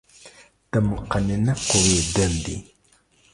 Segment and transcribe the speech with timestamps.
[0.71, 2.57] د مقننه قوې دندې